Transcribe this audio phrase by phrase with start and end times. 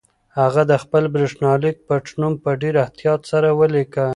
[0.39, 4.05] هغه د خپل برېښنالیک پټنوم په ډېر احتیاط سره ولیکه.